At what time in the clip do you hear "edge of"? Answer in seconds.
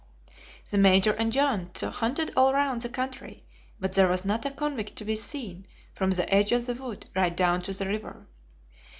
6.33-6.65